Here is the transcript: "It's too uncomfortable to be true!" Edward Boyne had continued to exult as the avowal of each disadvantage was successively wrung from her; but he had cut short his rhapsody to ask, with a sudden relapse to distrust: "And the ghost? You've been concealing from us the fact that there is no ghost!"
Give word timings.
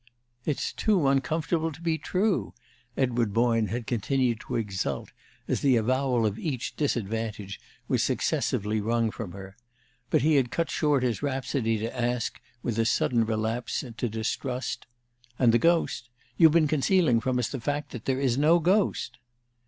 "It's 0.45 0.73
too 0.73 1.07
uncomfortable 1.07 1.71
to 1.71 1.79
be 1.79 1.99
true!" 1.99 2.55
Edward 2.97 3.33
Boyne 3.35 3.67
had 3.67 3.85
continued 3.85 4.39
to 4.39 4.55
exult 4.55 5.11
as 5.47 5.61
the 5.61 5.75
avowal 5.75 6.25
of 6.25 6.39
each 6.39 6.75
disadvantage 6.75 7.61
was 7.87 8.01
successively 8.01 8.81
wrung 8.81 9.11
from 9.11 9.33
her; 9.33 9.55
but 10.09 10.23
he 10.23 10.37
had 10.37 10.49
cut 10.49 10.71
short 10.71 11.03
his 11.03 11.21
rhapsody 11.21 11.77
to 11.77 11.95
ask, 11.95 12.41
with 12.63 12.79
a 12.79 12.85
sudden 12.87 13.27
relapse 13.27 13.83
to 13.97 14.09
distrust: 14.09 14.87
"And 15.37 15.51
the 15.53 15.59
ghost? 15.59 16.09
You've 16.35 16.53
been 16.53 16.67
concealing 16.67 17.19
from 17.19 17.37
us 17.37 17.49
the 17.49 17.61
fact 17.61 17.91
that 17.91 18.05
there 18.05 18.19
is 18.19 18.39
no 18.39 18.57
ghost!" 18.57 19.19